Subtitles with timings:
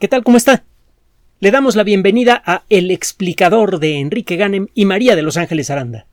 [0.00, 0.24] ¿Qué tal?
[0.24, 0.64] ¿Cómo está?
[1.38, 5.70] Le damos la bienvenida a El explicador de Enrique Ganem y María de Los Ángeles
[5.70, 6.06] Aranda.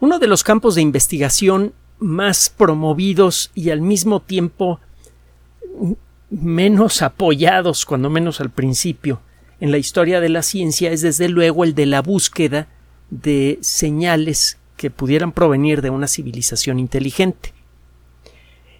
[0.00, 4.80] Uno de los campos de investigación más promovidos y al mismo tiempo
[6.30, 9.20] menos apoyados, cuando menos al principio,
[9.60, 12.68] en la historia de la ciencia es desde luego el de la búsqueda
[13.10, 17.52] de señales que pudieran provenir de una civilización inteligente.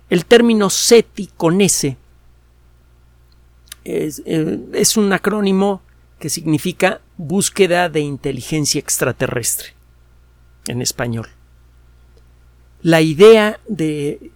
[0.08, 1.98] El término SETI con S
[3.84, 4.10] eh,
[4.72, 5.82] es, un acrónimo
[6.18, 9.74] que significa búsqueda de inteligencia extraterrestre
[10.66, 11.28] en español.
[12.82, 14.30] La idea de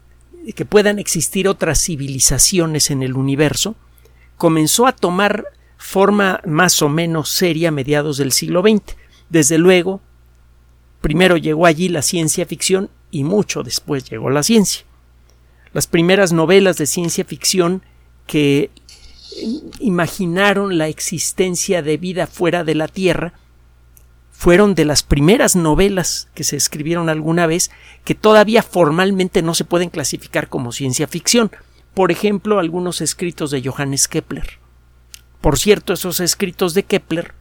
[0.54, 3.74] que puedan existir otras civilizaciones en el universo
[4.36, 5.44] comenzó a tomar
[5.76, 8.96] forma más o menos seria a mediados del siglo XX.
[9.28, 10.00] Desde luego,
[11.00, 14.84] primero llegó allí la ciencia ficción y mucho después llegó la ciencia.
[15.72, 17.82] Las primeras novelas de ciencia ficción
[18.26, 18.70] que
[19.80, 23.34] imaginaron la existencia de vida fuera de la Tierra
[24.30, 27.70] fueron de las primeras novelas que se escribieron alguna vez
[28.04, 31.50] que todavía formalmente no se pueden clasificar como ciencia ficción.
[31.92, 34.60] Por ejemplo, algunos escritos de Johannes Kepler.
[35.40, 37.34] Por cierto, esos escritos de Kepler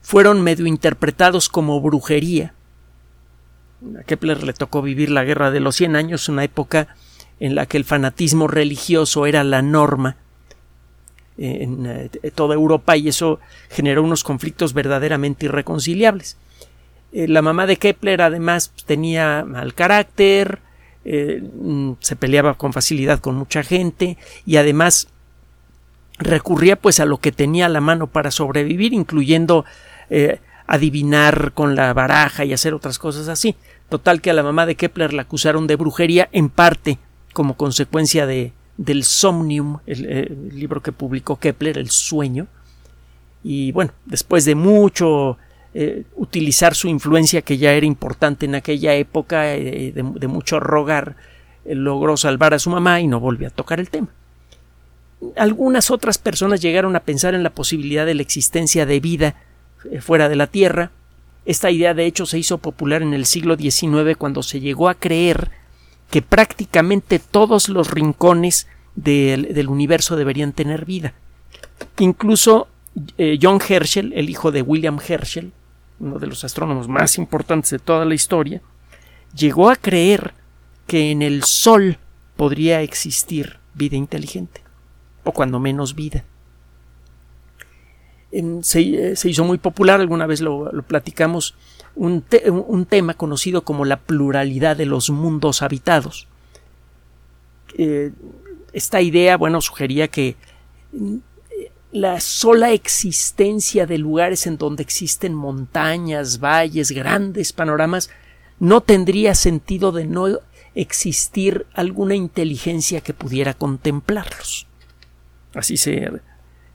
[0.00, 2.54] fueron medio interpretados como brujería.
[4.00, 6.96] A Kepler le tocó vivir la Guerra de los Cien Años, una época
[7.40, 10.16] en la que el fanatismo religioso era la norma
[11.38, 13.38] en eh, toda Europa y eso
[13.70, 16.36] generó unos conflictos verdaderamente irreconciliables.
[17.12, 20.58] Eh, la mamá de Kepler además pues, tenía mal carácter,
[21.04, 25.08] eh, mm, se peleaba con facilidad con mucha gente y además
[26.18, 29.64] recurría pues a lo que tenía a la mano para sobrevivir, incluyendo
[30.66, 33.54] adivinar con la baraja y hacer otras cosas así.
[33.88, 36.98] Total que a la mamá de Kepler la acusaron de brujería en parte
[37.34, 42.46] como consecuencia de, del Somnium, el, libro que publicó Kepler, El sueño.
[43.44, 45.36] Y bueno, después de mucho
[45.74, 51.16] eh, utilizar su influencia, que ya era importante en aquella época, eh, de, mucho rogar,
[51.64, 54.08] eh, logró salvar a su mamá y no volvió a tocar el tema.
[55.36, 59.34] Algunas otras personas llegaron a pensar en la posibilidad de la existencia de vida
[60.00, 60.92] fuera de la Tierra.
[61.44, 64.94] Esta idea, de hecho, se hizo popular en el siglo XIX cuando se llegó a
[64.94, 65.50] creer
[66.10, 71.14] que prácticamente todos los rincones del, universo deberían tener vida.
[71.98, 72.68] Incluso
[73.18, 75.52] eh, John Herschel, el hijo de William Herschel,
[76.00, 78.62] uno de los astrónomos más importantes de toda la historia,
[79.34, 80.34] llegó a creer
[80.86, 81.98] que en el Sol
[82.36, 84.62] podría existir vida inteligente,
[85.24, 86.24] o cuando menos vida.
[88.30, 88.80] Eh, se,
[89.28, 91.54] hizo muy popular, alguna vez lo, platicamos,
[91.98, 96.28] un, tema conocido como la pluralidad de los mundos habitados.
[97.76, 98.12] Eh,
[98.72, 100.36] esta idea, bueno, sugería que
[101.90, 108.10] la sola existencia de lugares en donde existen montañas, valles, grandes panoramas,
[108.60, 110.40] no tendría sentido de no
[110.74, 114.66] existir alguna inteligencia que pudiera contemplarlos.
[115.54, 116.20] Así se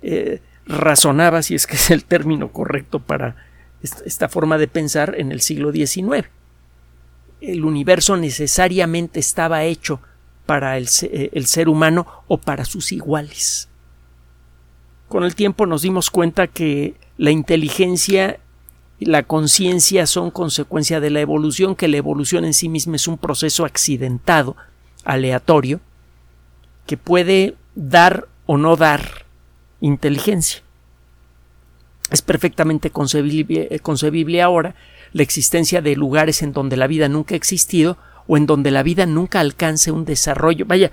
[0.01, 3.35] eh, razonaba, si es que es el término correcto para
[3.83, 6.27] esta forma de pensar en el siglo XIX.
[7.41, 9.99] El universo necesariamente estaba hecho
[10.45, 13.69] para el, eh, el ser humano o para sus iguales.
[15.09, 18.39] Con el tiempo nos dimos cuenta que la inteligencia
[18.99, 23.07] y la conciencia son consecuencia de la evolución, que la evolución en sí misma es
[23.07, 24.55] un proceso accidentado,
[25.03, 25.81] aleatorio,
[26.85, 29.25] que puede dar o no dar
[29.81, 30.61] inteligencia.
[32.13, 34.75] Es perfectamente concebible, eh, concebible ahora
[35.13, 37.97] la existencia de lugares en donde la vida nunca ha existido
[38.27, 40.91] o en donde la vida nunca alcance un desarrollo, vaya,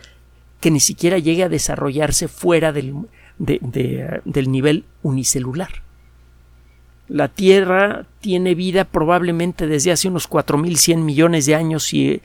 [0.60, 2.94] que ni siquiera llegue a desarrollarse fuera del,
[3.38, 5.82] del nivel unicelular.
[7.06, 12.22] La Tierra tiene vida probablemente desde hace unos 4.100 millones de años y eh,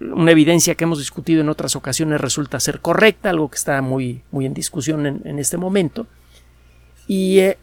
[0.00, 4.22] una evidencia que hemos discutido en otras ocasiones resulta ser correcta, algo que está muy,
[4.30, 6.06] muy en discusión en, este momento.
[7.08, 7.58] Y eh,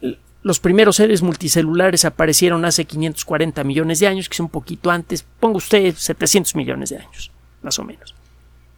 [0.48, 5.22] los primeros seres multicelulares aparecieron hace 540 millones de años, que es un poquito antes,
[5.38, 7.30] ponga usted 700 millones de años,
[7.60, 8.14] más o menos.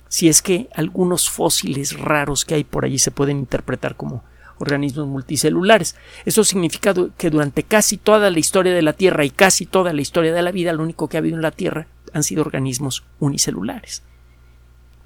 [0.09, 4.25] Si es que algunos fósiles raros que hay por allí se pueden interpretar como
[4.59, 5.95] organismos multicelulares.
[6.25, 10.01] Eso significa que durante casi toda la historia de la Tierra y casi toda la
[10.01, 13.05] historia de la vida, lo único que ha habido en la Tierra han sido organismos
[13.21, 14.03] unicelulares.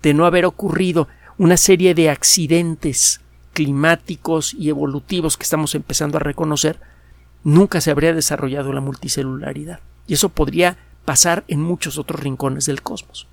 [0.02, 3.20] De no haber ocurrido una serie de accidentes
[3.54, 6.78] climáticos y evolutivos que estamos empezando a reconocer,
[7.42, 9.80] nunca se habría desarrollado la multicelularidad.
[10.06, 13.26] Y eso podría pasar en muchos otros rincones del cosmos.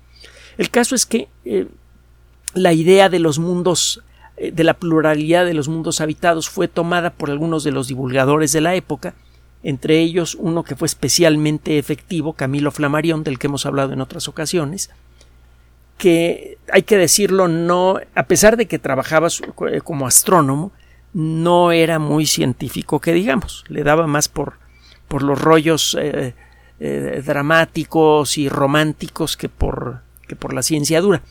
[0.56, 1.68] El caso es que eh,
[2.54, 4.02] la idea de los mundos
[4.36, 8.52] eh, de la pluralidad de los mundos habitados fue tomada por algunos de los divulgadores
[8.52, 9.14] de la época,
[9.62, 14.28] entre ellos uno que fue especialmente efectivo, Camilo Flammarion, del que hemos hablado en otras
[14.28, 14.90] ocasiones,
[16.02, 20.72] que hay que decirlo, no, a pesar de que trabajaba eh, como astrónomo,
[21.12, 24.54] no era muy científico que digamos, le daba más por,
[25.06, 26.34] por los rollos eh,
[26.80, 31.22] eh, dramáticos y románticos que por, que por la ciencia dura.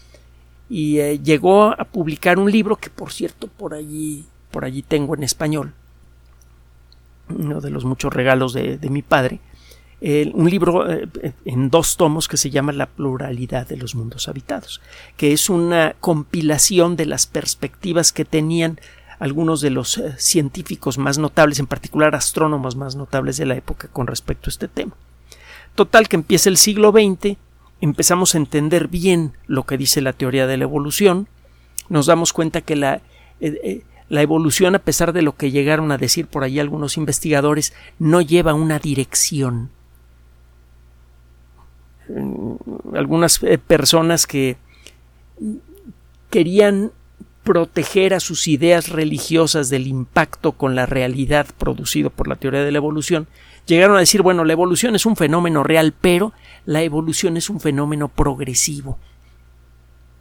[0.69, 5.23] Y llegó a publicar un libro que por cierto por allí, por allí tengo en
[5.23, 5.73] español,
[7.27, 9.41] uno de los muchos regalos de mi padre,
[10.01, 11.07] un libro eh,
[11.45, 14.81] en dos tomos que se llama La pluralidad de los mundos habitados,
[15.15, 18.79] que es una compilación de las perspectivas que tenían
[19.19, 23.87] algunos de los eh, científicos más notables, en particular astrónomos más notables de la época
[23.89, 24.93] con respecto a este tema.
[25.75, 27.37] Total que empieza el siglo XX,
[27.79, 31.27] empezamos a entender bien lo que dice la teoría de la evolución,
[31.89, 33.01] nos damos cuenta que la,
[33.39, 37.73] eh, la evolución, a pesar de lo que llegaron a decir por ahí algunos investigadores,
[37.99, 39.69] no lleva una dirección,
[42.93, 44.57] algunas eh, personas que
[46.29, 46.91] querían
[47.43, 52.71] proteger a sus ideas religiosas del impacto con la realidad producido por la teoría de
[52.71, 53.27] la evolución,
[53.65, 56.33] llegaron a decir, bueno, la evolución es un fenómeno real, pero
[56.65, 58.99] la evolución es un fenómeno progresivo.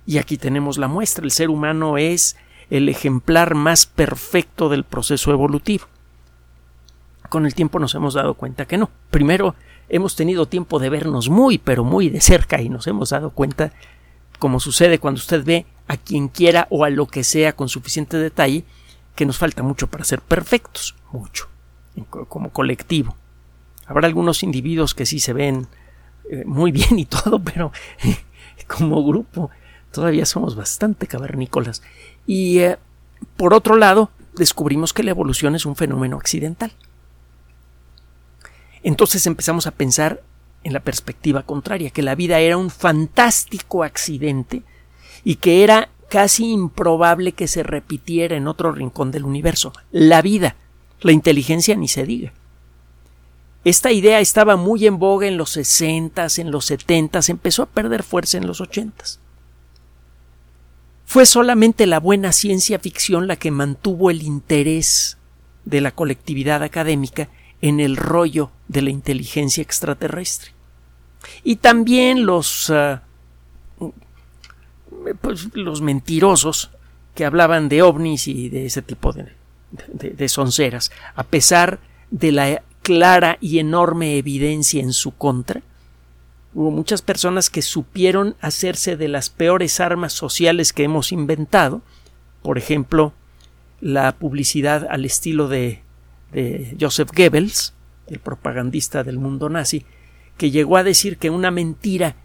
[0.06, 2.36] Y aquí tenemos la muestra, el ser humano es
[2.70, 5.84] el ejemplar más perfecto del proceso evolutivo.
[7.28, 8.90] Con el tiempo nos hemos dado cuenta que no.
[9.10, 9.54] Primero,
[9.90, 13.72] hemos tenido tiempo de vernos muy, pero muy de cerca y nos hemos dado cuenta,
[14.38, 18.16] como sucede cuando usted ve a quien quiera o a lo que sea con suficiente
[18.16, 18.64] detalle,
[19.14, 21.48] que nos falta mucho para ser perfectos, mucho,
[22.28, 23.16] como colectivo.
[23.86, 25.66] Habrá algunos individuos que sí se ven
[26.30, 27.72] eh, muy bien y todo, pero
[28.66, 29.50] como grupo
[29.90, 31.82] todavía somos bastante cavernícolas.
[32.26, 32.78] Y eh,
[33.36, 36.72] por otro lado, descubrimos que la evolución es un fenómeno accidental.
[38.82, 40.22] Entonces empezamos a pensar
[40.62, 44.62] en la perspectiva contraria, que la vida era un fantástico accidente
[45.24, 49.72] y que era casi improbable que se repitiera en otro rincón del universo.
[49.90, 50.56] La vida,
[51.00, 52.32] la inteligencia ni se diga.
[53.64, 58.02] Esta idea estaba muy en boga en los sesentas, en los setentas, empezó a perder
[58.02, 59.20] fuerza en los ochentas.
[61.04, 65.18] Fue solamente la buena ciencia ficción la que mantuvo el interés
[65.64, 67.28] de la colectividad académica
[67.62, 70.52] en el rollo de la inteligencia extraterrestre.
[71.44, 73.02] Y también los, ah,
[75.20, 76.70] pues, los mentirosos
[77.14, 79.28] que hablaban de ovnis y de ese tipo de,
[79.92, 81.80] de, sonceras, a pesar
[82.10, 85.62] de la clara y enorme evidencia en su contra,
[86.54, 91.82] hubo muchas personas que supieron hacerse de las peores armas sociales que hemos inventado,
[92.42, 93.12] por ejemplo,
[93.80, 95.82] la publicidad al estilo de
[96.32, 97.74] de Joseph Goebbels,
[98.06, 99.84] el propagandista del mundo nazi,
[100.36, 102.16] que llegó a decir que una mentira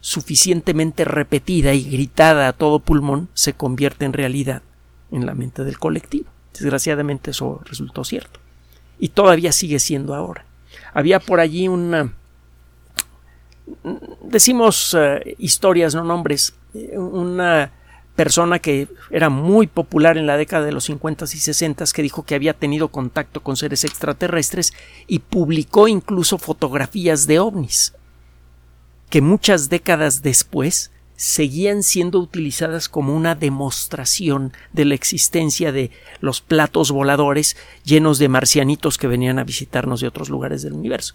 [0.00, 4.62] suficientemente repetida y gritada a todo pulmón se convierte en realidad
[5.10, 6.26] en la mente del colectivo.
[6.52, 8.38] Desgraciadamente eso resultó cierto.
[8.98, 10.44] Y todavía sigue siendo ahora.
[10.92, 12.12] Había por allí una...
[14.22, 17.72] decimos eh, historias, no nombres, eh, una
[18.14, 22.24] persona que era muy popular en la década de los 50 y 60 que dijo
[22.24, 24.72] que había tenido contacto con seres extraterrestres
[25.06, 27.94] y publicó incluso fotografías de ovnis
[29.10, 35.90] que muchas décadas después seguían siendo utilizadas como una demostración de la existencia de
[36.20, 41.14] los platos voladores llenos de marcianitos que venían a visitarnos de otros lugares del universo.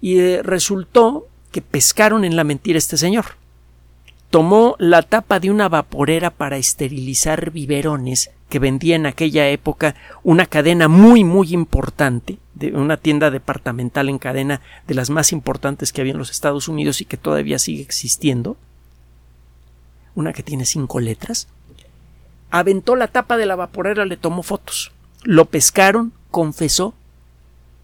[0.00, 3.36] Y eh, resultó que pescaron en la mentira este señor
[4.30, 10.46] tomó la tapa de una vaporera para esterilizar biberones que vendía en aquella época una
[10.46, 16.00] cadena muy muy importante de una tienda departamental en cadena de las más importantes que
[16.00, 18.56] había en los Estados Unidos y que todavía sigue existiendo.
[20.14, 21.48] Una que tiene cinco letras.
[22.50, 24.92] Aventó la tapa de la vaporera le tomó fotos.
[25.22, 26.94] Lo pescaron confesó.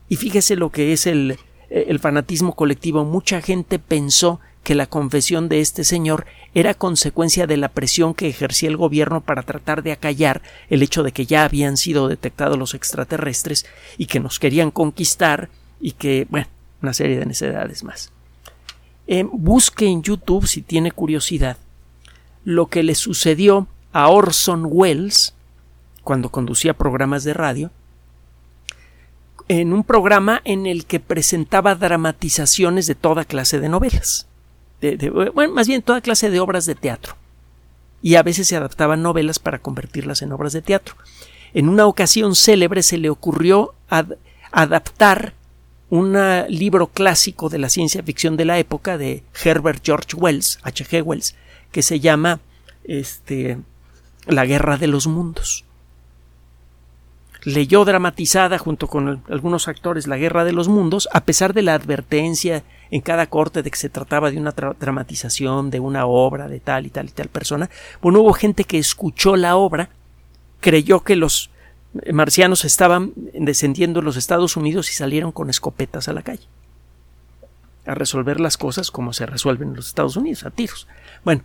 [0.09, 1.39] Y fíjese lo que es el,
[1.71, 3.05] el fanatismo colectivo.
[3.05, 8.29] Mucha gente pensó que la confesión de este señor era consecuencia de la presión que
[8.29, 12.59] ejercía el gobierno para tratar de acallar el hecho de que ya habían sido detectados
[12.59, 13.67] los extraterrestres
[13.99, 15.49] y que nos querían conquistar
[15.81, 16.47] y que, bueno,
[16.81, 18.13] una serie de necesidades más.
[19.07, 21.57] Eh, busque en YouTube, si tiene curiosidad,
[22.45, 25.35] lo que le sucedió a Orson Welles
[26.05, 27.71] cuando conducía programas de radio,
[29.49, 34.29] en un programa en el que presentaba dramatizaciones de toda clase de novelas
[35.35, 37.17] bueno, más bien toda clase de obras de teatro.
[38.05, 40.97] y a veces se adaptaban novelas para convertirlas en obras de teatro.
[41.55, 43.75] En una ocasión célebre se le ocurrió
[44.51, 45.35] adaptar
[45.89, 46.17] un
[46.49, 51.03] libro clásico de la ciencia ficción de la época de Herbert George Wells, H.G.
[51.03, 51.37] Wells,
[51.71, 52.41] que se llama
[52.85, 53.59] este,
[54.27, 55.65] La Guerra de los Mundos.
[57.45, 61.75] Leyó dramatizada junto con algunos actores La Guerra de los Mundos, a pesar de la
[61.75, 66.61] advertencia en cada corte de que se trataba de una dramatización, de una obra, de
[66.61, 67.71] tal y tal y tal persona.
[68.03, 69.89] Bueno, hubo gente que escuchó la obra,
[70.61, 71.51] creyó que los
[72.13, 76.47] marcianos estaban descendiendo en los Estados Unidos y salieron con escopetas a la calle
[77.87, 80.87] a resolver las cosas como se resuelven en los Estados Unidos, a tiros.
[81.25, 81.43] Bueno,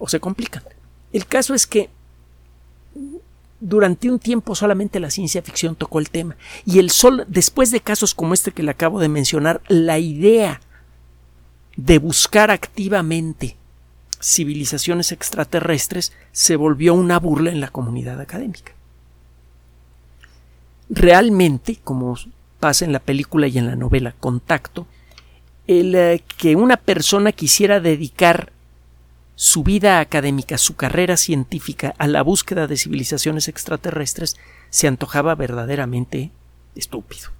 [0.00, 0.64] o se complican.
[1.12, 1.90] El caso es que
[3.62, 7.80] durante un tiempo solamente la ciencia ficción tocó el tema y el sol, después de
[7.80, 10.60] casos como este que le acabo de mencionar, la idea
[11.76, 13.56] de buscar activamente
[14.20, 18.72] civilizaciones extraterrestres se volvió una burla en la comunidad académica.
[20.90, 22.16] Realmente, como
[22.58, 24.88] pasa en la película y en la novela Contacto,
[25.68, 28.52] el eh, que una persona quisiera dedicar
[29.42, 34.36] su vida académica, su carrera científica a la búsqueda de civilizaciones extraterrestres
[34.70, 36.30] se antojaba verdaderamente
[36.76, 37.30] estúpido.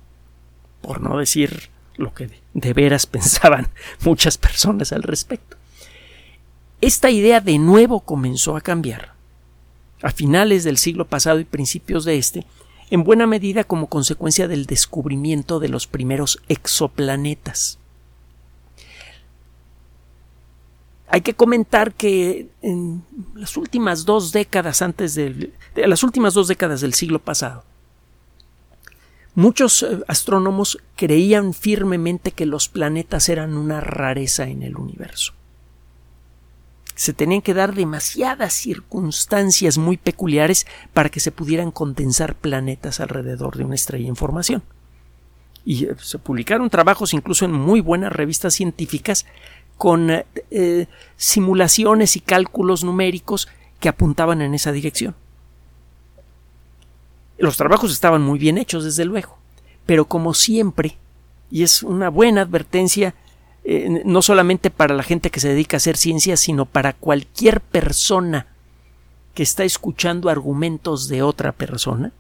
[0.81, 3.69] Por no decir lo que de veras pensaban
[4.01, 5.57] muchas personas al respecto.
[6.81, 9.13] Esta idea de nuevo comenzó a cambiar
[10.03, 12.45] a finales del siglo pasado y principios de este,
[12.91, 17.79] en buena medida como consecuencia del descubrimiento de los primeros exoplanetas.
[21.13, 23.05] Hay que comentar que en
[23.35, 27.65] las últimas dos décadas antes del, de las últimas dos décadas del siglo pasado,
[29.35, 35.35] muchos eh, astrónomos creían firmemente que los planetas eran una rareza en el universo.
[36.95, 43.59] Se tenían que dar demasiadas circunstancias muy peculiares para que se pudieran condensar planetas alrededor
[43.59, 44.63] de una estrella en formación.
[45.67, 49.27] Y eh, se publicaron trabajos incluso en muy buenas revistas científicas
[49.77, 50.87] con eh,
[51.17, 53.49] simulaciones y cálculos numéricos
[53.81, 55.15] que apuntaban en esa dirección.
[57.39, 59.37] Los trabajos estaban muy bien hechos, desde luego,
[59.87, 60.99] pero como siempre,
[61.51, 63.15] y es una buena advertencia
[63.65, 67.61] eh, no solamente para la gente que se dedica a hacer ciencia, sino para cualquier
[67.61, 68.47] persona
[69.35, 72.13] que está escuchando argumentos de otra persona,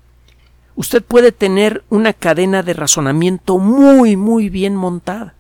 [0.76, 5.34] usted puede tener una cadena de razonamiento muy, muy bien montada.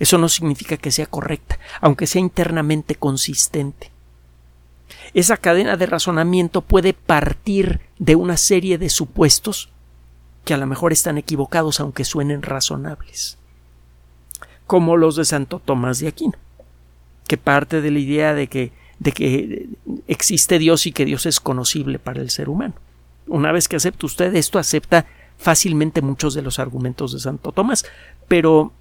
[0.00, 3.92] Eso no significa que sea correcta, aunque sea internamente consistente.
[5.12, 9.68] Esa cadena de razonamiento puede partir de una serie de supuestos
[10.44, 13.36] que a lo mejor están equivocados aunque suenen razonables,
[14.66, 16.38] como los de Santo Tomás de Aquino,
[17.28, 19.68] que parte de la idea de que, de que
[20.08, 22.74] existe Dios y que Dios es conocible para el ser humano.
[23.26, 25.04] Una vez que acepta usted esto, acepta
[25.36, 27.84] fácilmente muchos de los argumentos de Santo Tomás,
[28.28, 28.72] pero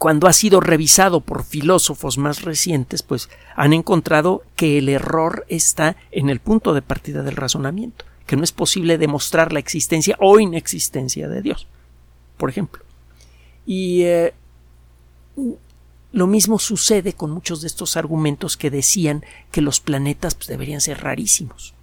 [0.00, 5.94] cuando ha sido revisado por filósofos más recientes, pues han encontrado que el error está
[6.10, 10.40] en el punto de partida del razonamiento, que no es posible demostrar la existencia o
[10.40, 11.66] inexistencia de Dios,
[12.38, 12.82] por ejemplo.
[13.66, 14.32] Y eh,
[16.12, 20.80] lo mismo sucede con muchos de estos argumentos que decían que los planetas pues, deberían
[20.80, 21.74] ser rarísimos.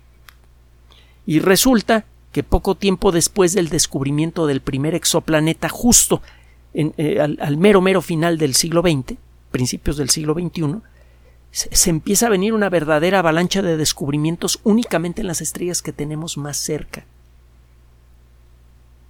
[1.27, 6.23] Y resulta que poco tiempo después del descubrimiento del primer exoplaneta, justo
[6.79, 9.17] eh, al, mero mero final del siglo XX,
[9.49, 10.75] principios del siglo XXI,
[11.49, 16.37] se, empieza a venir una verdadera avalancha de descubrimientos únicamente en las estrellas que tenemos
[16.37, 17.05] más cerca.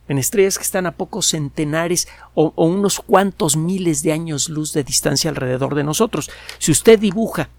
[0.07, 4.71] En estrellas que están a pocos centenares o, o unos cuantos miles de años luz
[4.71, 6.29] de distancia alrededor de nosotros.
[6.59, 7.49] Si usted dibuja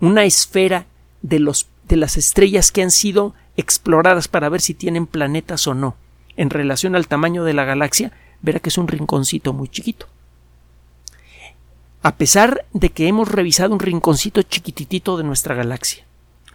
[0.00, 0.86] una esfera
[1.22, 5.74] de, los, de las estrellas que han sido exploradas para ver si tienen planetas o
[5.74, 5.94] no,
[6.36, 10.06] en relación al tamaño de la galaxia, verá que es un rinconcito muy chiquito.
[12.02, 16.04] A pesar de que hemos revisado un rinconcito chiquititito de nuestra galaxia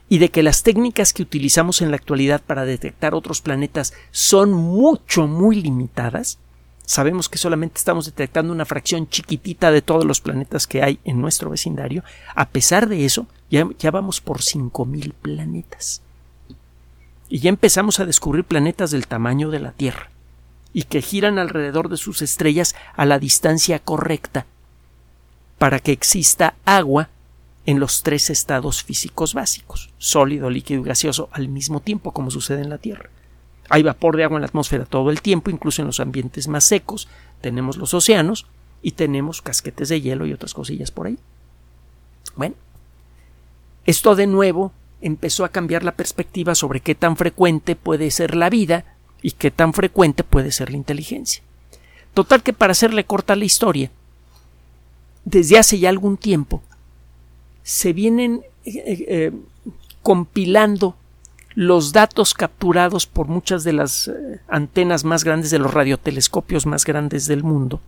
[0.07, 4.53] y de que las técnicas que utilizamos en la actualidad para detectar otros planetas son
[4.53, 6.39] mucho, muy limitadas,
[6.85, 11.19] sabemos que solamente estamos detectando una fracción chiquitita de todos los planetas que hay en
[11.19, 12.03] nuestro vecindario,
[12.35, 16.01] a pesar de eso, ya, ya vamos por 5.000 planetas.
[17.27, 20.12] Y ya empezamos a descubrir planetas del tamaño de la Tierra
[20.73, 24.45] y que giran alrededor de sus estrellas a la distancia correcta
[25.59, 27.09] para que exista agua
[27.65, 32.61] en los tres estados físicos básicos, sólido, líquido y gaseoso, al mismo tiempo como sucede
[32.61, 33.09] en la Tierra.
[33.69, 36.65] Hay vapor de agua en la atmósfera todo el tiempo, incluso en los ambientes más
[36.65, 37.07] secos,
[37.39, 38.45] tenemos los océanos
[38.81, 41.17] y tenemos casquetes de hielo y otras cosillas por ahí.
[42.35, 42.55] Bueno,
[43.85, 48.49] Esto de nuevo empezó a cambiar la perspectiva sobre qué tan frecuente puede ser la
[48.49, 48.92] vida
[49.23, 51.41] y qué tan frecuente puede ser la inteligencia.
[52.13, 53.89] Total que para hacerle corta la historia,
[55.25, 56.61] desde hace ya algún tiempo
[57.63, 59.31] se vienen eh, eh,
[60.03, 60.95] compilando
[61.55, 66.83] los datos capturados por muchas de las eh, antenas más grandes de los radiotelescopios más
[66.83, 67.79] grandes del mundo.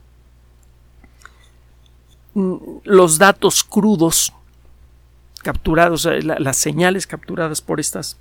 [2.33, 4.31] Mm, los datos crudos
[5.43, 8.17] capturados, las señales capturadas por estas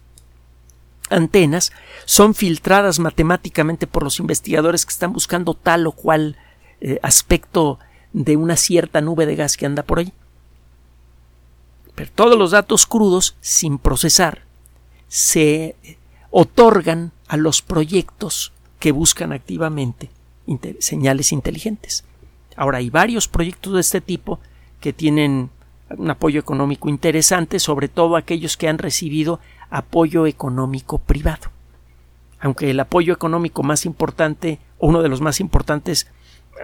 [1.10, 1.72] antenas
[2.04, 6.36] son filtradas matemáticamente por los investigadores que están buscando tal o cual
[7.02, 7.78] aspecto
[8.12, 10.12] de una cierta nube de gas que anda por ahí.
[11.94, 14.42] Pero todos los datos crudos, sin procesar,
[15.08, 15.76] se
[16.30, 20.10] otorgan a los proyectos que buscan activamente
[20.80, 22.04] señales inteligentes.
[22.56, 24.40] Ahora hay varios proyectos de este tipo
[24.80, 25.50] que tienen
[25.90, 31.50] un apoyo económico interesante, sobre todo aquellos que han recibido apoyo económico privado.
[32.40, 36.08] Aunque el apoyo económico más importante, uno de los más importantes,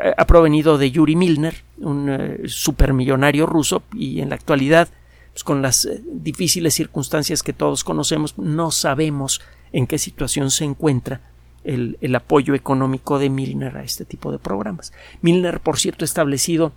[0.03, 4.89] eh, ha provenido de Yuri Milner, un eh, supermillonario ruso, y en la actualidad,
[5.33, 9.41] pues, con las eh, difíciles circunstancias que todos conocemos, no sabemos
[9.73, 11.21] en qué situación se encuentra
[11.65, 14.93] el, el, apoyo económico de Milner a este tipo de programas.
[15.23, 16.73] Milner, por cierto, ha establecido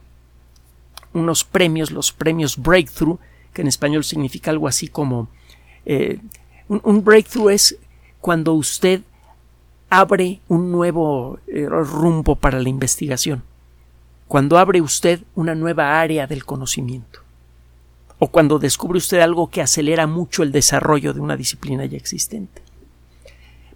[1.13, 3.19] unos premios, los premios Breakthrough,
[3.53, 5.29] que en español significa algo así como
[5.85, 7.77] un, un breakthrough es
[8.19, 9.01] cuando usted
[9.89, 13.43] abre un nuevo eh, rumbo para la investigación,
[14.27, 17.19] cuando abre usted una nueva área del conocimiento,
[18.17, 22.63] o cuando descubre usted algo que acelera mucho el desarrollo de una disciplina ya existente.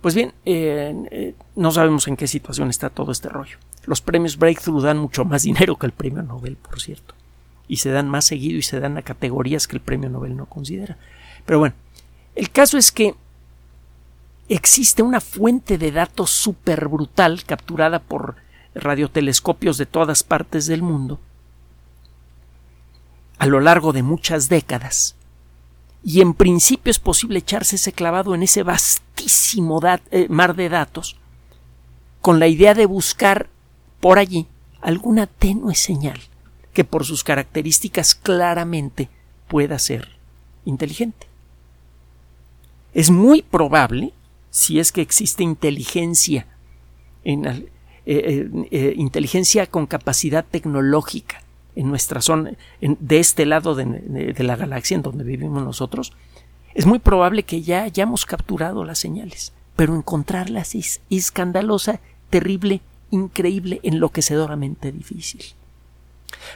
[0.01, 3.57] Pues bien, eh, eh, no sabemos en qué situación está todo este rollo.
[3.85, 7.13] Los premios Breakthrough dan mucho más dinero que el premio Nobel, por cierto,
[7.67, 10.45] y se dan más seguido y se dan a categorías que el premio Nobel no
[10.45, 10.97] considera.
[11.45, 11.75] Pero bueno,
[12.35, 13.15] el caso es que
[14.49, 18.35] existe una fuente de datos súper brutal capturada por
[18.75, 21.19] radiotelescopios de todas partes del mundo
[23.39, 25.15] a lo largo de muchas décadas.
[26.03, 29.79] Y en principio es posible echarse ese clavado en ese vastísimo
[30.11, 31.17] eh, mar de datos
[32.21, 33.49] con la idea de buscar
[33.99, 34.47] por allí
[34.81, 36.19] alguna tenue señal
[36.77, 39.09] que por sus características claramente
[39.47, 40.09] pueda ser
[40.63, 41.25] inteligente.
[42.93, 44.13] Es muy probable
[44.51, 46.45] si es que existe inteligencia,
[47.23, 47.65] en, eh,
[48.05, 51.41] eh, eh, inteligencia con capacidad tecnológica
[51.75, 56.13] en nuestra zona, de este lado de, la galaxia en donde vivimos nosotros,
[56.75, 63.79] es muy probable que ya hayamos capturado las señales, pero encontrarlas es escandalosa, terrible, increíble,
[63.81, 65.41] enloquecedoramente difícil.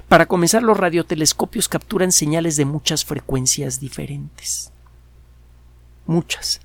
[0.08, 4.72] Para comenzar, los radiotelescopios capturan señales de muchas frecuencias diferentes.
[6.06, 6.62] Muchas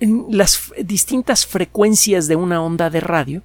[0.00, 3.42] las distintas frecuencias de una onda de radio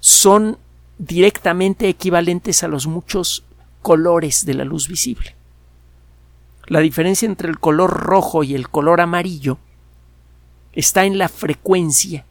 [0.00, 0.58] son
[0.98, 3.44] directamente equivalentes a los muchos
[3.82, 5.34] colores de la luz visible.
[6.66, 9.58] La diferencia entre el color rojo y el color amarillo
[10.72, 12.24] está en la frecuencia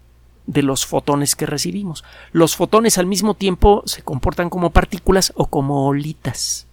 [0.50, 2.04] de los fotones que recibimos.
[2.32, 6.66] Los fotones al mismo tiempo se comportan como partículas o como olitas.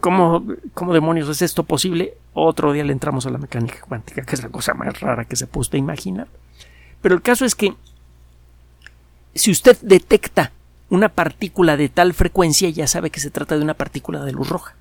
[0.00, 2.14] ¿Cómo, ¿Cómo, demonios es esto posible?
[2.34, 5.36] Otro día le entramos a la mecánica cuántica, que es la cosa más rara que
[5.36, 6.26] se puede imaginar.
[7.00, 7.74] Pero el caso es que
[9.36, 10.50] si usted detecta
[10.90, 14.48] una partícula de tal frecuencia, ya sabe que se trata de una partícula de luz
[14.48, 14.74] roja.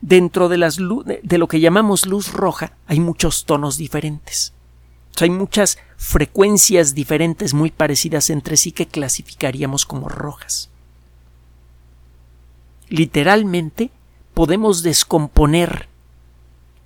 [0.00, 4.52] Dentro de, las de lo que llamamos luz roja hay muchos tonos diferentes.
[5.20, 10.70] Hay muchas frecuencias diferentes muy parecidas entre sí que clasificaríamos como rojas.
[12.88, 13.90] Literalmente,
[14.34, 15.88] podemos descomponer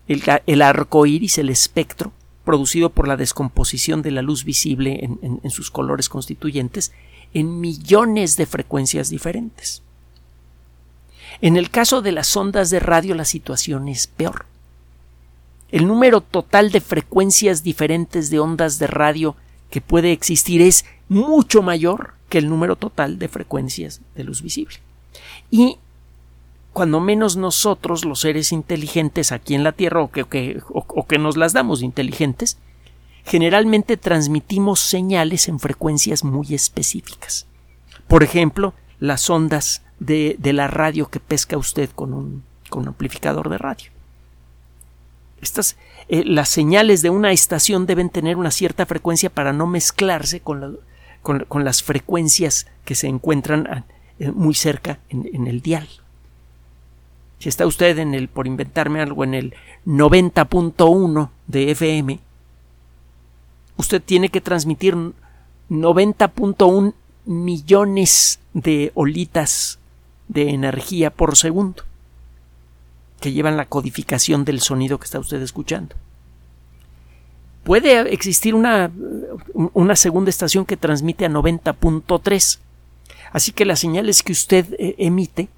[0.08, 2.12] el, arco iris, el espectro,
[2.44, 6.92] producido por la descomposición de la luz visible en, sus colores constituyentes,
[7.34, 9.82] en millones de frecuencias diferentes.
[11.40, 14.46] En el caso de las ondas de radio la situación es peor.
[15.76, 19.36] El número total de frecuencias diferentes de ondas de radio
[19.68, 24.76] que puede existir es mucho mayor que el número total de frecuencias de luz visible.
[25.50, 25.76] Y
[26.72, 31.36] cuando menos nosotros, los seres inteligentes aquí en la Tierra, o que, o, que nos
[31.36, 32.56] las damos inteligentes,
[33.26, 37.46] generalmente transmitimos señales en frecuencias muy específicas.
[38.08, 43.58] Por ejemplo, las ondas de, la radio que pesca usted con un, con amplificador de
[43.58, 43.95] radio.
[45.40, 45.76] Estas,
[46.08, 50.78] eh, las señales de una estación deben tener una cierta frecuencia para no mezclarse con,
[51.22, 53.84] con, las frecuencias que se encuentran
[54.18, 55.88] eh, muy cerca en el dial.
[57.38, 62.20] Si está usted en el, por inventarme algo, en el 90.1 de FM,
[63.76, 64.96] usted tiene que transmitir
[65.68, 66.94] 90.1
[67.26, 69.78] millones de olitas
[70.28, 71.82] de energía por segundo
[73.26, 75.96] que llevan la codificación del sonido que está usted escuchando.
[77.64, 78.92] Puede existir una,
[79.52, 82.60] una segunda estación que transmite a 90.3.
[83.32, 85.48] Así que las señales que usted eh, emite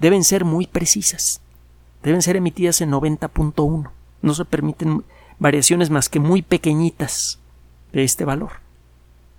[0.00, 1.40] deben ser muy precisas.
[2.02, 3.90] Deben ser emitidas en 90.1.
[4.20, 5.02] No se permiten
[5.38, 7.38] variaciones más que muy pequeñitas
[7.94, 8.50] de este valor.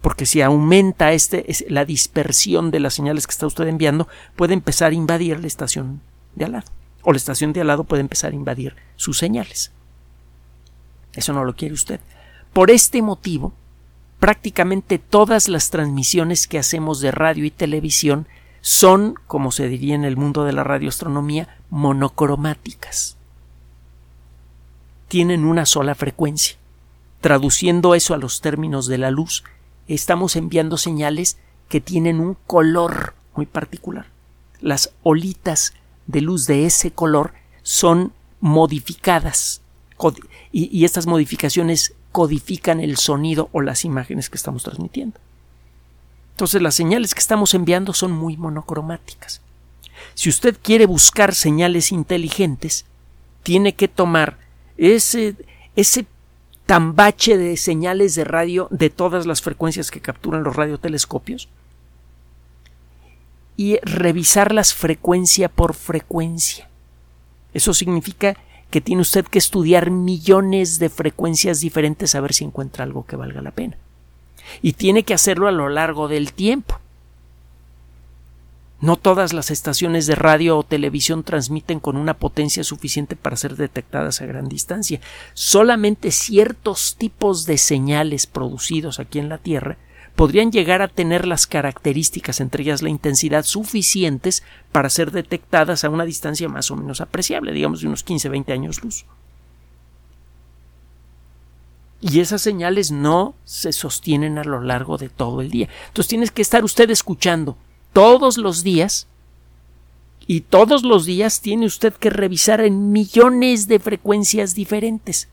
[0.01, 4.91] Porque si aumenta este, la dispersión de las señales que está usted enviando, puede empezar
[4.91, 6.01] a invadir la estación
[6.33, 6.76] de al lado.
[7.07, 9.71] O la estación de al lado puede empezar a invadir sus señales.
[11.13, 12.01] Eso no lo quiere usted.
[12.51, 13.53] Por este motivo,
[14.19, 18.27] prácticamente todas las transmisiones que hacemos de radio y televisión
[18.59, 23.15] son, como se diría en el mundo de la radioastronomía, monocromáticas.
[25.07, 26.57] Tienen una sola frecuencia.
[27.21, 29.45] Traduciendo eso a los términos de la luz,
[29.87, 31.37] estamos enviando señales
[31.69, 34.07] que tienen un color muy particular.
[34.59, 35.71] Las olitas
[36.07, 39.61] de luz de ese color son modificadas
[40.51, 45.19] y, estas modificaciones codifican el sonido o las imágenes que estamos transmitiendo.
[46.31, 49.41] Entonces las señales que estamos enviando son muy monocromáticas.
[50.13, 52.85] Si usted quiere buscar señales inteligentes,
[53.43, 54.37] tiene que tomar
[54.77, 55.35] ese,
[55.75, 56.05] ese
[56.65, 61.49] tambache de señales de radio de todas las frecuencias que capturan los radiotelescopios
[63.57, 66.69] y revisarlas frecuencia por frecuencia.
[67.53, 68.37] Eso significa
[68.69, 73.15] que tiene usted que estudiar millones de frecuencias diferentes a ver si encuentra algo que
[73.15, 73.77] valga la pena
[74.61, 76.79] y tiene que hacerlo a lo largo del tiempo.
[78.79, 83.55] No todas las estaciones de radio o televisión transmiten con una potencia suficiente para ser
[83.55, 85.01] detectadas a gran distancia.
[85.33, 89.77] Solamente ciertos tipos de señales producidos aquí en la Tierra
[90.17, 95.91] podrían llegar a tener las características, entre ellas la intensidad, suficientes para ser detectadas a
[95.91, 99.05] una distancia más o menos apreciable, digamos de unos 15-20 años luz.
[102.01, 105.69] Y esas señales no se sostienen a lo largo de todo el día.
[105.89, 107.55] Entonces tienes que estar usted escuchando
[107.93, 109.05] todos los días
[110.25, 115.29] y todos los días tiene usted que revisar en millones de frecuencias diferentes.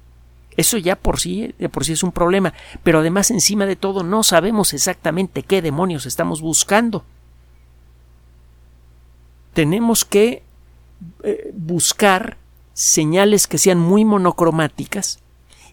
[0.56, 4.22] Eso ya por sí, por sí es un problema, pero además encima de todo no
[4.22, 7.04] sabemos exactamente qué demonios estamos buscando.
[9.52, 10.42] Tenemos que
[11.22, 12.36] eh, buscar
[12.72, 15.20] señales que sean muy monocromáticas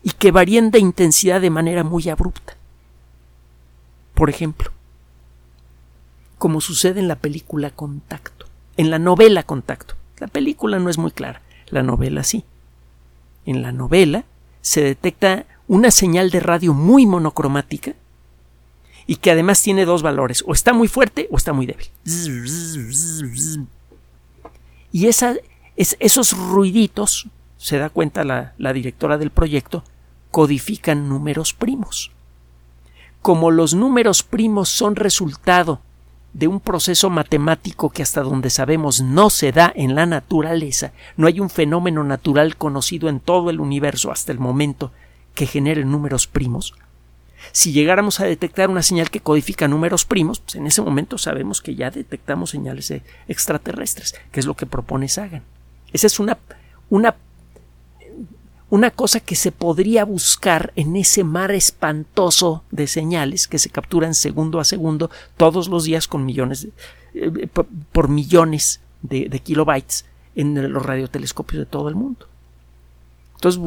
[0.03, 2.55] y que varían de intensidad de manera muy abrupta.
[4.13, 4.71] Por ejemplo,
[6.37, 9.95] como sucede en la película Contacto, en la novela Contacto.
[10.17, 12.45] La película no es muy clara, la novela sí.
[13.45, 14.25] En la novela
[14.61, 17.93] se detecta una señal de radio muy monocromática
[19.07, 21.87] y que además tiene dos valores, o está muy fuerte o está muy débil.
[24.91, 25.35] Y esa,
[25.75, 29.83] esos ruiditos, se da cuenta la, la directora del proyecto,
[30.29, 32.11] codifican números primos.
[33.21, 35.81] Como los números primos son resultado
[36.33, 41.27] de un proceso matemático que hasta donde sabemos no se da en la naturaleza, no
[41.27, 44.91] hay un fenómeno natural conocido en todo el universo hasta el momento
[45.35, 46.73] que genere números primos.
[47.51, 51.61] Si llegáramos a detectar una señal que codifica números primos, pues en ese momento sabemos
[51.61, 52.93] que ya detectamos señales
[53.27, 55.43] extraterrestres, que es lo que propone Sagan.
[55.91, 56.37] Esa es una,
[56.89, 57.15] una
[58.71, 64.15] una cosa que se podría buscar en ese mar espantoso de señales que se capturan
[64.15, 66.69] segundo a segundo todos los días con millones
[67.13, 67.47] eh,
[67.91, 70.05] por, millones de, kilobytes
[70.35, 72.27] en los radiotelescopios de todo el mundo.
[73.35, 73.61] Entonces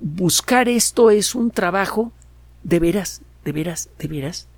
[0.00, 2.10] buscar esto es un trabajo
[2.64, 4.48] de veras, de veras, de veras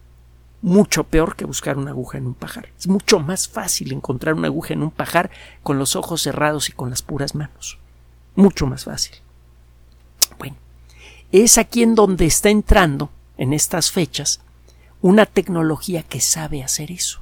[0.62, 2.70] mucho peor que buscar una aguja en un pajar.
[2.78, 5.30] Es mucho más fácil encontrar una aguja en un pajar
[5.62, 7.78] con los ojos cerrados y con las puras manos.
[8.34, 9.16] Mucho más fácil.
[11.32, 14.40] Es aquí en donde está entrando, en estas fechas,
[15.00, 17.20] una tecnología que sabe hacer eso.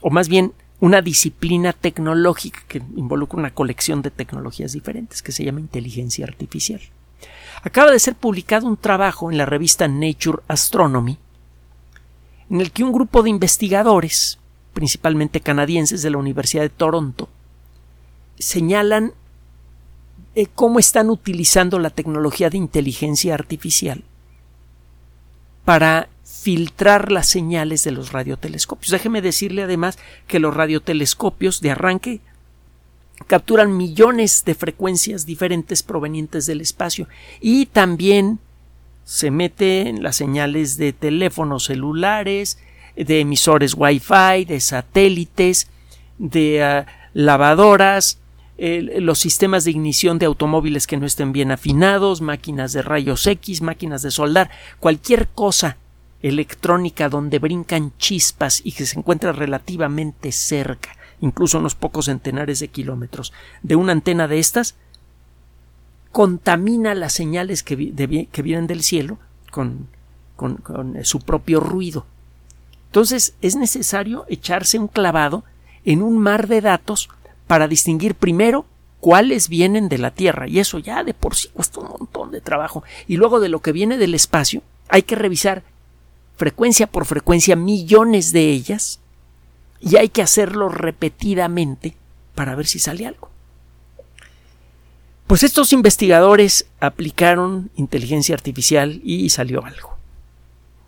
[0.00, 5.44] O más bien, una disciplina tecnológica que involucra una colección de tecnologías diferentes que se
[5.44, 6.80] llama inteligencia artificial.
[7.62, 11.18] Acaba de ser publicado un trabajo en la revista Nature Astronomy
[12.50, 14.38] en el que un grupo de investigadores,
[14.72, 17.28] principalmente canadienses de la Universidad de Toronto,
[18.38, 19.12] señalan
[20.36, 24.04] eh, cómo están utilizando la tecnología de inteligencia artificial
[25.64, 28.90] para filtrar las señales de los radiotelescopios.
[28.90, 32.20] Déjeme decirle además que los radiotelescopios de arranque
[33.26, 37.08] capturan millones de frecuencias diferentes provenientes del espacio
[37.40, 38.38] y también
[39.04, 42.58] se mete en las señales de teléfonos celulares,
[42.94, 45.68] de emisores Wi-Fi, de satélites,
[46.18, 48.18] de ah, lavadoras,
[48.58, 53.60] los sistemas de ignición de automóviles que no estén bien afinados, máquinas de rayos X,
[53.60, 55.76] máquinas de soldar, cualquier cosa
[56.22, 62.68] electrónica donde brincan chispas y que se encuentra relativamente cerca, incluso unos pocos centenares de
[62.68, 64.74] kilómetros, de una antena de estas,
[66.10, 69.18] contamina las señales que, vienen del cielo
[69.50, 69.88] con,
[70.36, 72.06] con su propio ruido.
[72.86, 75.44] Entonces es necesario echarse un clavado
[75.84, 77.10] en un mar de datos
[77.46, 78.66] para distinguir primero
[79.00, 82.40] cuáles vienen de la Tierra y eso ya de por sí cuesta un montón de
[82.40, 85.62] trabajo y luego de lo que viene del espacio hay que revisar
[86.36, 89.00] frecuencia por frecuencia millones de ellas
[89.80, 91.96] y hay que hacerlo repetidamente
[92.34, 93.30] para ver si sale algo.
[95.26, 99.96] Pues estos investigadores aplicaron inteligencia artificial y salió algo.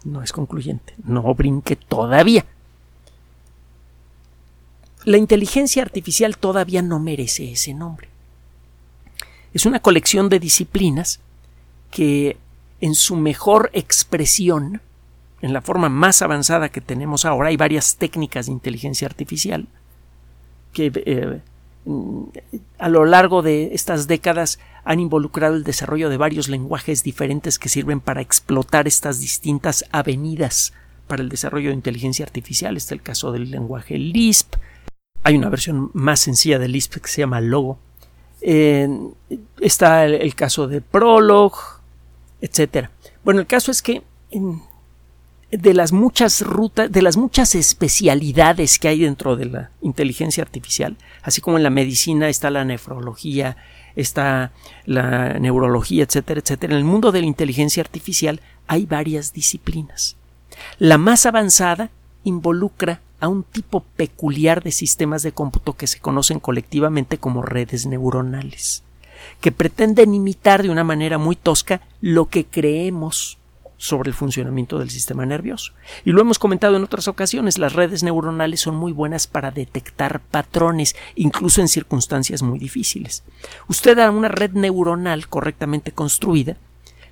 [0.05, 2.47] No es concluyente, no brinque todavía.
[5.09, 8.11] La inteligencia artificial todavía no merece ese nombre.
[9.55, 11.21] Es una colección de disciplinas
[11.91, 12.37] que
[12.83, 14.83] en su mejor expresión
[15.41, 17.49] en la forma más avanzada que tenemos ahora.
[17.49, 19.67] Hay varias técnicas de inteligencia artificial
[20.75, 21.41] que eh,
[22.77, 27.71] a lo largo de estas décadas han involucrado el desarrollo de varios lenguajes diferentes que
[27.71, 30.75] sirven para explotar estas distintas avenidas
[31.07, 32.77] para el desarrollo de inteligencia artificial.
[32.77, 34.57] Está el caso del lenguaje Lisp.
[35.23, 37.79] Hay una versión más sencilla de Lisp que se llama Logo.
[38.41, 41.55] está el, caso de Prolog,
[42.41, 42.89] etc.
[43.25, 44.03] Bueno, el caso es que
[45.51, 50.97] de las muchas rutas, de las muchas especialidades que hay dentro de la inteligencia artificial,
[51.23, 53.57] así como en la medicina está la nefrología,
[53.97, 54.53] está
[54.85, 56.73] la neurología, etcétera, etcétera.
[56.75, 60.17] En el mundo de la inteligencia artificial hay varias disciplinas.
[60.79, 61.91] La más avanzada
[62.25, 67.87] involucra a un tipo peculiar de sistemas de cómputo que se conocen colectivamente como redes
[67.87, 68.83] neuronales,
[69.41, 73.39] que pretenden imitar de una manera muy tosca lo que creemos
[73.79, 75.73] sobre el funcionamiento del sistema nervioso.
[76.05, 80.21] Y lo hemos comentado en otras ocasiones, las redes neuronales son muy buenas para detectar
[80.21, 83.23] patrones, incluso en circunstancias muy difíciles.
[83.69, 86.57] Usted a una red neuronal correctamente construida,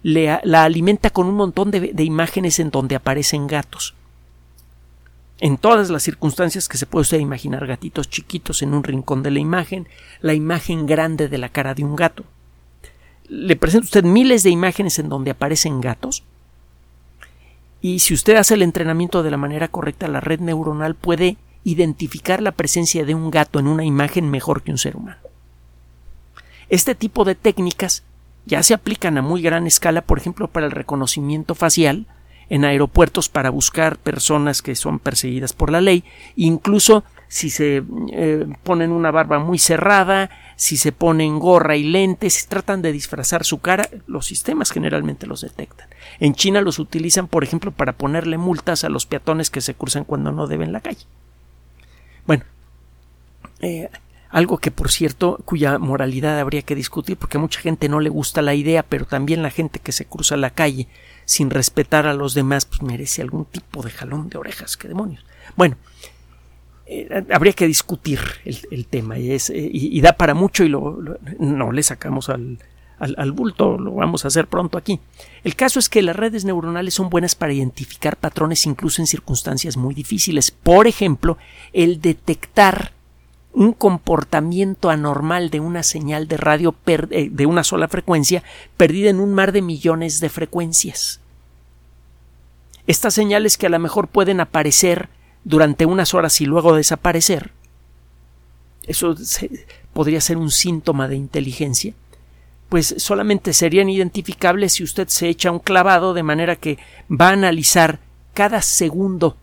[0.02, 3.94] la alimenta con un montón de, de imágenes en donde aparecen gatos.
[5.38, 9.31] En todas las circunstancias que se puede usted imaginar, gatitos chiquitos en un rincón de
[9.31, 9.87] la imagen,
[10.20, 12.25] la imagen grande de la cara de un gato.
[13.29, 16.22] Le presenta usted miles de imágenes en donde aparecen gatos,
[17.81, 22.40] y si usted hace el entrenamiento de la manera correcta, la red neuronal puede identificar
[22.40, 25.20] la presencia de un gato en una imagen mejor que un ser humano.
[26.68, 28.03] Este tipo de técnicas
[28.44, 32.07] ya se aplican a muy gran escala, por ejemplo, para el reconocimiento facial
[32.48, 36.04] en aeropuertos para buscar personas que son perseguidas por la ley,
[36.37, 37.82] incluso si se
[38.12, 43.44] eh, ponen una barba muy cerrada, si se ponen gorra y lentes, tratan de disfrazar
[43.44, 45.88] su cara, los sistemas generalmente los detectan.
[46.20, 50.04] En China los utilizan, por ejemplo, para ponerle multas a los peatones que se cruzan
[50.04, 51.04] cuando no deben la calle.
[52.26, 52.44] Bueno,
[53.61, 53.90] eh,
[54.30, 58.40] algo que por cierto, cuya moralidad habría que discutir, porque mucha gente no le gusta
[58.40, 60.88] la idea, pero también la gente que se cruza la calle
[61.26, 65.24] sin respetar a los demás, pues merece algún tipo de jalón de orejas, qué demonios.
[65.56, 65.76] Bueno,
[66.86, 72.28] eh, habría que discutir el, tema eh, y, da para mucho y no le sacamos
[72.28, 75.00] al, bulto, lo vamos a hacer pronto aquí.
[75.42, 79.76] El caso es que las redes neuronales son buenas para identificar patrones incluso en circunstancias
[79.76, 80.52] muy difíciles.
[80.52, 81.38] Por ejemplo,
[81.72, 82.92] el detectar
[83.56, 88.42] un comportamiento anormal de una señal de radio eh, de una sola frecuencia
[88.76, 91.20] perdida en un mar de millones de frecuencias.
[92.86, 95.08] Estas señales que a lo mejor pueden aparecer
[95.42, 97.52] durante unas horas y luego desaparecer.
[98.86, 99.14] Eso
[99.94, 101.94] podría ser un síntoma de inteligencia.
[102.68, 106.78] Pues solamente serían identificables si usted se echa un clavado de manera que
[107.10, 108.00] va a analizar
[108.34, 109.38] cada segundo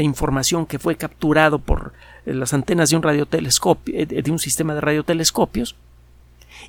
[0.00, 1.92] de información que fue capturado por
[2.26, 5.76] eh, las antenas de un radiotelescopio, eh, de un sistema de radiotelescopios,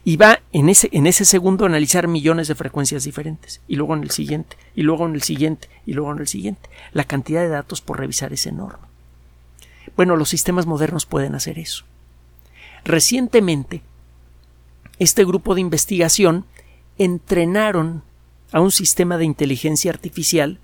[0.03, 3.95] y va en ese, en ese segundo a analizar millones de frecuencias diferentes, y luego
[3.95, 6.69] en el siguiente, y luego en el siguiente, y luego en el siguiente.
[6.91, 8.85] La cantidad de datos por revisar es enorme.
[9.95, 11.85] Bueno, los sistemas modernos pueden hacer eso.
[12.83, 13.81] Recientemente,
[14.99, 16.45] este grupo de investigación
[16.97, 18.03] entrenaron
[18.51, 20.59] a un sistema de inteligencia artificial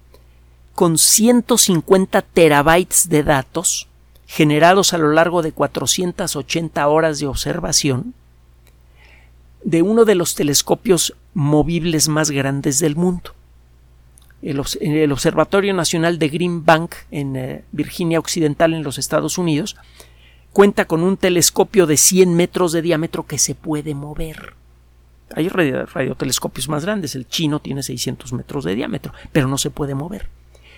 [0.78, 3.88] con 150 terabytes de datos
[4.28, 8.14] generados a lo largo de 480 horas de observación
[9.64, 13.34] de uno de los telescopios movibles más grandes del mundo.
[14.44, 19.78] El, Observatorio Nacional de Green Bank en eh, Virginia Occidental en los Estados Unidos
[20.54, 24.54] cuenta con un telescopio de 100 metros de diámetro que se puede mover.
[25.36, 29.96] Hay radiotelescopios más grandes, el chino tiene 600 metros de diámetro, pero no se puede
[29.96, 30.37] mover.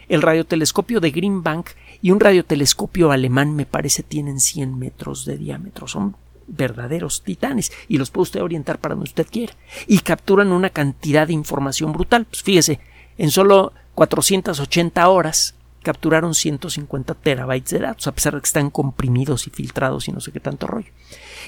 [0.09, 1.69] El radiotelescopio de Green Bank
[2.01, 5.87] y un radiotelescopio alemán me parece tienen 100 metros de diámetro.
[5.87, 6.15] Son
[6.47, 9.53] verdaderos titanes y los puede usted orientar para donde usted quiera.
[9.87, 12.25] Y capturan una cantidad de información brutal.
[12.25, 12.79] Pues fíjese,
[13.17, 19.47] en solo 480 horas capturaron 150 terabytes de datos, a pesar de que están comprimidos
[19.47, 20.91] y filtrados y no sé qué tanto rollo.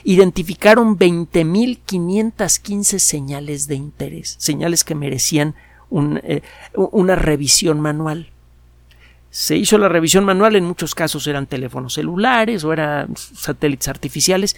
[0.04, 5.54] Identificaron 20.515 señales de interés, señales que merecían
[6.24, 6.42] eh,
[6.74, 8.32] una revisión manual.
[9.32, 14.58] Se hizo la revisión manual, en muchos casos eran teléfonos celulares o eran satélites artificiales,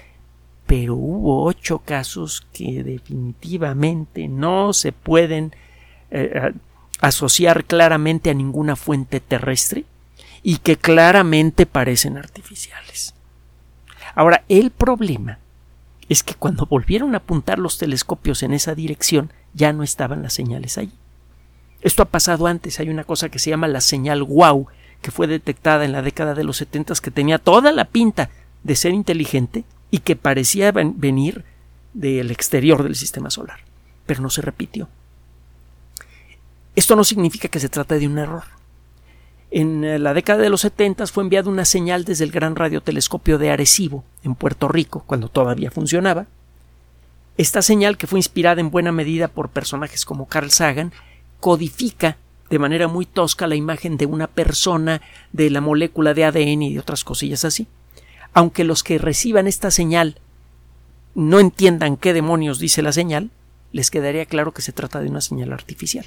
[0.66, 5.56] pero hubo ocho casos que definitivamente no se pueden
[6.10, 6.54] eh,
[7.00, 9.86] asociar claramente a ninguna fuente terrestre
[10.42, 13.14] y que claramente parecen artificiales.
[14.16, 15.38] Ahora, el problema
[16.10, 20.34] es que cuando volvieron a apuntar los telescopios en esa dirección ya no estaban las
[20.34, 20.98] señales allí.
[21.84, 24.68] Esto ha pasado antes, hay una cosa que se llama la señal WOW,
[25.02, 28.30] que fue detectada en la década de los 70 que tenía toda la pinta
[28.64, 31.44] de ser inteligente y que parecía venir
[31.94, 33.60] del exterior del sistema solar,
[34.06, 34.88] pero no se repitió.
[36.76, 38.44] Esto no significa que se trate de un error.
[39.52, 43.38] En eh, la década de los 70 fue enviada una señal desde el gran radiotelescopio
[43.38, 46.26] de Arecibo, en Puerto Rico, cuando todavía funcionaba.
[47.38, 50.94] Esta señal, que fue inspirada en buena medida por personajes como Carl Sagan,
[51.44, 52.16] codifica
[52.50, 55.02] de manera muy tosca la imagen de una persona,
[55.34, 57.68] de la molécula de ADN y de otras cosillas así.
[58.34, 60.22] Aunque los que reciban esta señal
[61.16, 63.30] no entiendan qué demonios dice la señal,
[63.74, 66.06] les quedaría claro que se trata de una señal artificial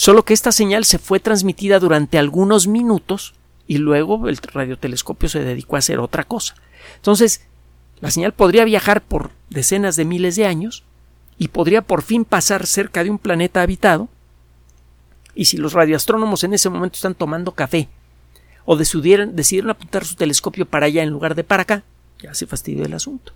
[0.00, 3.34] solo que esta señal se fue transmitida durante algunos minutos
[3.66, 6.54] y luego el radiotelescopio se dedicó a hacer otra cosa.
[6.96, 7.42] Entonces,
[8.00, 10.84] la señal podría viajar por decenas de miles de años
[11.40, 14.10] y podría por fin pasar cerca de un planeta habitado.
[15.34, 17.88] Y si los radioastrónomos en ese momento están tomando café
[18.66, 21.82] o decidieron, decidieron apuntar su telescopio para allá en lugar de para acá,
[22.22, 23.32] ya se fastidió el asunto.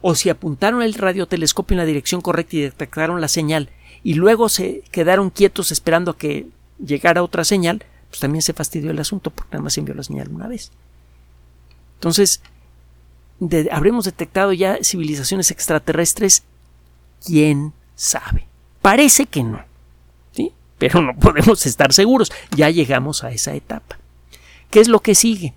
[0.00, 3.68] O si apuntaron el radiotelescopio en la dirección correcta y detectaron la señal
[4.02, 6.46] y luego se quedaron quietos esperando a que
[6.82, 10.30] llegara otra señal, pues también se fastidió el asunto porque nada más envió la señal
[10.30, 10.70] una vez.
[11.96, 12.40] Entonces,
[13.70, 16.42] habremos detectado ya civilizaciones extraterrestres,
[17.24, 18.46] quién sabe.
[18.82, 19.64] Parece que no,
[20.32, 20.52] ¿sí?
[20.78, 22.30] Pero no podemos estar seguros.
[22.54, 23.98] Ya llegamos a esa etapa.
[24.70, 25.54] ¿Qué es lo que sigue?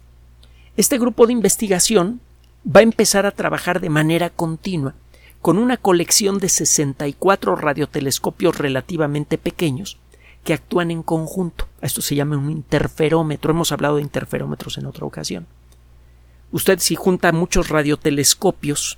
[0.77, 2.21] Este grupo de investigación
[2.65, 4.93] va a empezar a trabajar de manera continua
[5.41, 9.97] con una colección de 64 radiotelescopios relativamente pequeños
[10.43, 11.67] que actúan en conjunto.
[11.81, 13.51] Esto se llama un interferómetro.
[13.51, 15.45] Hemos hablado de interferómetros en otra ocasión.
[16.51, 18.97] Usted si junta muchos radiotelescopios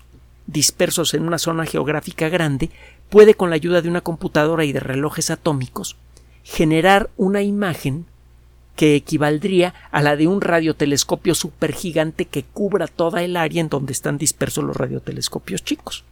[0.51, 2.69] dispersos en una zona geográfica grande,
[3.09, 5.95] puede con la ayuda de una computadora y de relojes atómicos
[6.43, 8.05] generar una imagen
[8.75, 13.91] que equivaldría a la de un radiotelescopio supergigante que cubra toda el área en donde
[13.91, 16.05] están dispersos los radiotelescopios chicos.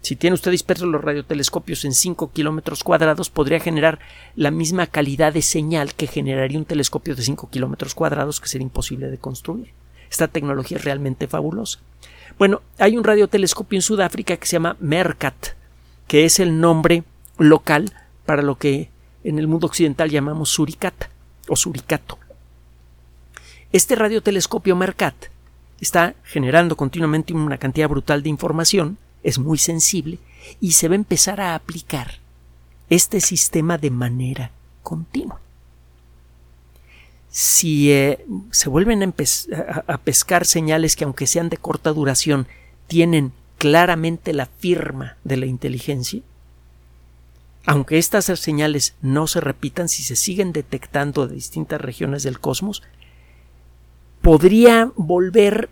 [0.00, 4.00] Si tiene usted dispersos los radiotelescopios en 5 kilómetros cuadrados, podría generar
[4.34, 8.64] la misma calidad de señal que generaría un telescopio de 5 kilómetros cuadrados que sería
[8.64, 9.70] imposible de construir.
[10.10, 11.80] Esta tecnología es realmente fabulosa.
[12.38, 15.54] Bueno, hay un radiotelescopio en Sudáfrica que se llama MERCAT,
[16.08, 17.04] que es el nombre
[17.38, 17.92] local
[18.26, 18.90] para lo que
[19.22, 21.10] en el mundo occidental llamamos suricata
[21.48, 22.18] o suricato.
[23.72, 25.14] Este radiotelescopio MERCAT
[25.80, 30.18] está generando continuamente una cantidad brutal de información es muy sensible
[30.60, 32.18] y se va a empezar a aplicar
[32.90, 34.50] este sistema de manera
[34.82, 35.40] continua.
[37.36, 42.46] Si eh, se vuelven a, pescar señales que aunque sean de corta duración
[42.86, 46.22] tienen claramente la firma de la inteligencia,
[47.66, 52.84] aunque estas señales no se repitan, si se siguen detectando de distintas regiones del cosmos,
[54.22, 55.70] podría volver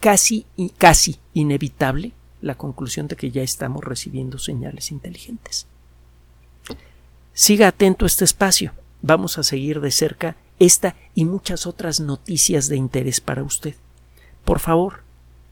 [0.00, 0.44] casi,
[0.76, 2.10] casi inevitable
[2.40, 5.68] la conclusión de que ya estamos recibiendo señales inteligentes.
[7.32, 8.72] Siga atento este espacio.
[9.02, 13.74] Vamos a seguir de cerca esta y muchas otras noticias de interés para usted.
[14.44, 15.02] Por favor,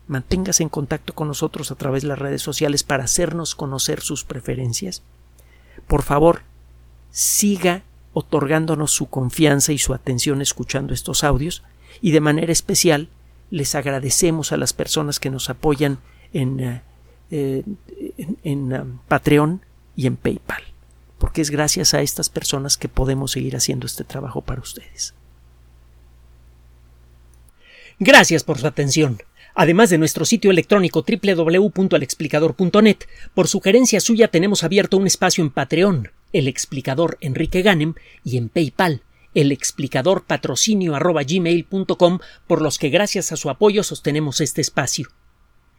[0.07, 4.23] manténgase en contacto con nosotros a través de las redes sociales para hacernos conocer sus
[4.23, 5.03] preferencias.
[5.89, 6.43] Por favor,
[7.11, 7.83] siga
[8.13, 11.63] otorgándonos su confianza y su atención escuchando estos audios
[12.01, 13.09] y de manera especial
[13.51, 15.99] les agradecemos a las personas que nos apoyan
[16.33, 16.83] en, eh,
[17.31, 17.65] eh,
[18.43, 19.63] en, um, Patreon
[19.97, 20.63] y en PayPal,
[21.19, 25.15] porque es gracias a estas personas que podemos seguir haciendo este trabajo para ustedes.
[27.99, 29.19] Gracias por su atención.
[29.55, 32.99] Además de nuestro sitio electrónico www.alexplicador.net,
[33.35, 38.51] por sugerencia suya tenemos abierto un espacio en Patreon, el explicador Enrique Ganem, y en
[38.51, 39.03] PayPal,
[39.35, 40.97] el explicador patrocinio
[42.47, 45.09] por los que gracias a su apoyo sostenemos este espacio.